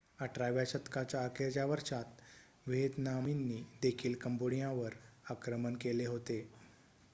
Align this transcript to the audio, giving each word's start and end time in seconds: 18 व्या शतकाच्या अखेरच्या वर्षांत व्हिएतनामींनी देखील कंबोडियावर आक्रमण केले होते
18 0.19 0.47
व्या 0.51 0.63
शतकाच्या 0.67 1.23
अखेरच्या 1.23 1.65
वर्षांत 1.65 2.21
व्हिएतनामींनी 2.67 3.61
देखील 3.81 4.15
कंबोडियावर 4.21 4.93
आक्रमण 5.29 5.75
केले 5.75 6.05
होते 6.05 6.41